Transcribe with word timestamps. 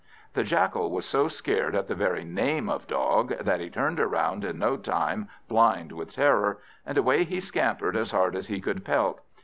The 0.33 0.43
Jackal 0.43 0.89
was 0.89 1.05
so 1.05 1.27
scared 1.27 1.75
at 1.75 1.85
the 1.85 1.93
very 1.93 2.23
name 2.23 2.69
of 2.69 2.87
dog, 2.87 3.37
that 3.37 3.59
he 3.59 3.69
turned 3.69 3.99
about 3.99 4.43
in 4.43 4.57
no 4.57 4.75
time, 4.75 5.29
blind 5.47 5.91
with 5.91 6.13
terror, 6.15 6.57
and 6.87 6.97
away 6.97 7.23
he 7.23 7.39
scampered 7.39 7.95
as 7.95 8.09
hard 8.09 8.35
as 8.35 8.47
he 8.47 8.59
could 8.61 8.83
pelt. 8.83 9.21